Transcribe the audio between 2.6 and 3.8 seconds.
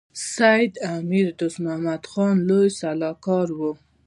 سلاکار وو.